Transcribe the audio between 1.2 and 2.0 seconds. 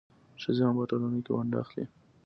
کې ونډه اخلي.